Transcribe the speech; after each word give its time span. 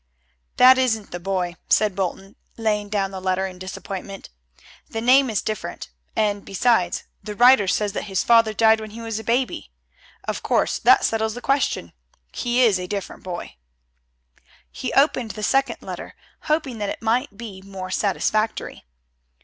"That 0.57 0.79
isn't 0.79 1.11
the 1.11 1.19
boy," 1.19 1.57
said 1.69 1.95
Bolton, 1.95 2.35
laying 2.57 2.89
down 2.89 3.11
the 3.11 3.21
letter 3.21 3.45
in 3.45 3.59
disappointment. 3.59 4.31
"The 4.89 4.99
name 4.99 5.29
is 5.29 5.43
different, 5.43 5.91
and, 6.15 6.43
besides, 6.43 7.03
the 7.21 7.35
writer 7.35 7.67
says 7.67 7.93
that 7.93 8.05
his 8.05 8.23
father 8.23 8.51
died 8.51 8.79
when 8.79 8.89
he 8.89 9.01
was 9.01 9.19
a 9.19 9.23
baby. 9.23 9.69
Of 10.27 10.41
course 10.41 10.79
that 10.79 11.05
settles 11.05 11.35
the 11.35 11.39
question. 11.39 11.93
He 12.31 12.63
is 12.63 12.79
a 12.79 12.87
different 12.87 13.21
boy." 13.21 13.57
He 14.71 14.91
opened 14.93 15.31
the 15.37 15.43
second 15.43 15.83
letter, 15.83 16.15
hoping 16.49 16.79
that 16.79 16.89
it 16.89 17.03
might 17.03 17.37
be 17.37 17.61
more 17.61 17.91
satisfactory. 17.91 18.83